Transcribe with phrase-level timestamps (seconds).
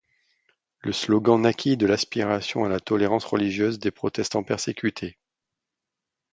[0.79, 5.19] Le slogan naquit de l'aspiration à la tolérance religieuse des protestants persécutés.